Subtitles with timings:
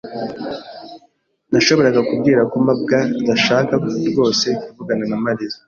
[1.51, 3.71] Nashoboraga kubwira ko mabwa adashaka
[4.11, 5.57] rwose kuvugana na Mariya.